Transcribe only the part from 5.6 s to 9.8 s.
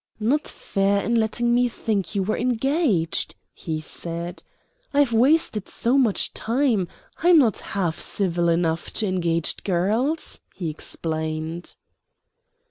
so much time: I'm not half civil enough to engaged